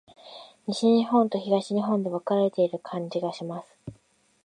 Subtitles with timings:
[0.65, 3.67] 西日本と東日本で分かれている感じがします。